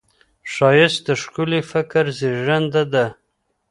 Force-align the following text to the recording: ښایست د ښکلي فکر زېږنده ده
ښایست 0.53 0.99
د 1.07 1.09
ښکلي 1.21 1.61
فکر 1.71 2.05
زېږنده 2.19 2.83
ده 2.93 3.05